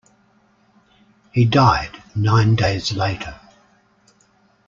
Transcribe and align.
He 1.31 1.45
died 1.45 1.91
nine 2.15 2.55
days 2.55 2.91
later. 2.91 3.39